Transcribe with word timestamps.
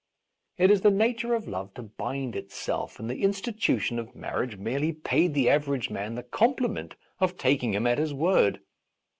It 0.57 0.71
is 0.71 0.81
the 0.81 0.89
nature 0.89 1.35
of 1.35 1.47
love 1.47 1.75
to 1.75 1.83
bind 1.83 2.35
itself, 2.35 2.99
and 2.99 3.07
the 3.07 3.21
institution 3.21 3.99
of 3.99 4.15
marriage 4.15 4.57
merely 4.57 4.91
paid 4.91 5.35
the 5.35 5.47
average 5.47 5.91
man 5.91 6.15
the 6.15 6.23
compliment 6.23 6.95
of 7.19 7.37
taking 7.37 7.75
him 7.75 7.85
at 7.85 7.99
his 7.99 8.11
word. 8.11 8.61